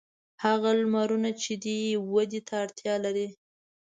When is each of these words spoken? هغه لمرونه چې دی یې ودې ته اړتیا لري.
هغه 0.43 0.69
لمرونه 0.81 1.29
چې 1.41 1.53
دی 1.63 1.77
یې 1.87 1.97
ودې 2.11 2.41
ته 2.47 2.53
اړتیا 2.63 2.95
لري. 3.05 3.27